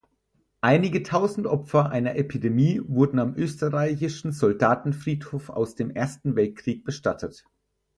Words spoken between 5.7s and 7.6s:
dem Ersten Weltkrieg bestattet.